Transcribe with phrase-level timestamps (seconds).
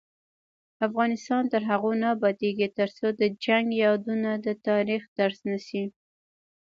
[0.87, 5.83] افغانستان تر هغو نه ابادیږي، ترڅو د جنګ یادونه د تاریخ درس نشي.